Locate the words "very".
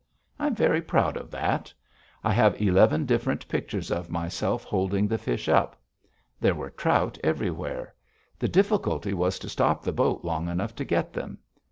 0.55-0.81